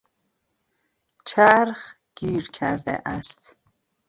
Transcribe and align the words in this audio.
چرخ 1.25 1.95
گیر 2.15 2.49
کرده 2.49 3.01
است. 3.05 3.57